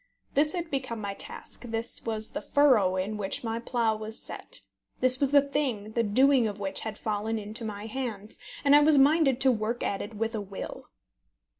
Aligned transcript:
This 0.33 0.53
had 0.53 0.71
become 0.71 0.99
my 0.99 1.13
task, 1.13 1.65
this 1.65 2.05
was 2.07 2.31
the 2.31 2.41
furrow 2.41 2.95
in 2.95 3.17
which 3.17 3.43
my 3.43 3.59
plough 3.59 3.95
was 3.95 4.17
set, 4.17 4.61
this 4.99 5.19
was 5.19 5.29
the 5.29 5.43
thing 5.43 5.91
the 5.91 6.01
doing 6.01 6.47
of 6.47 6.59
which 6.59 6.79
had 6.79 6.97
fallen 6.97 7.37
into 7.37 7.63
my 7.63 7.85
hands, 7.85 8.39
and 8.65 8.75
I 8.75 8.79
was 8.79 8.97
minded 8.97 9.39
to 9.41 9.51
work 9.51 9.83
at 9.83 10.01
it 10.01 10.15
with 10.15 10.33
a 10.33 10.41
will. 10.41 10.87